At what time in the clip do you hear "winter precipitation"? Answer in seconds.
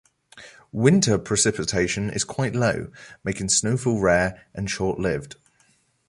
0.71-2.09